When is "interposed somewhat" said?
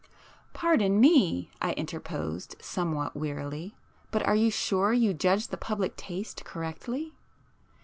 1.73-3.15